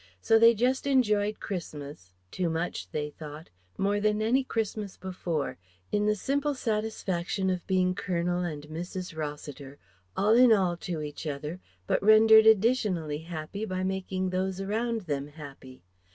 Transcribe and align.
So 0.19 0.39
they 0.39 0.55
just 0.55 0.87
enjoyed 0.87 1.39
Christmas 1.39 2.15
too 2.31 2.49
much, 2.49 2.89
they 2.89 3.11
thought, 3.11 3.51
more 3.77 3.99
than 3.99 4.19
any 4.19 4.43
Christmas 4.43 4.97
before 4.97 5.59
in 5.91 6.07
the 6.07 6.15
simple 6.15 6.55
satisfaction 6.55 7.51
of 7.51 7.67
being 7.67 7.93
Colonel 7.93 8.39
and 8.41 8.63
Mrs. 8.63 9.15
Rossiter, 9.15 9.77
all 10.17 10.33
in 10.33 10.51
all 10.51 10.75
to 10.77 11.03
each 11.03 11.27
other, 11.27 11.59
but 11.85 12.01
rendered 12.01 12.47
additionally 12.47 13.19
happy 13.19 13.63
by 13.63 13.83
making 13.83 14.31
those 14.31 14.59
about 14.59 15.05
them 15.05 15.27
happy. 15.27 15.83